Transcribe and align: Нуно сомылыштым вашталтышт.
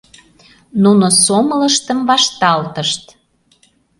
Нуно 0.83 1.07
сомылыштым 1.23 1.99
вашталтышт. 2.09 3.03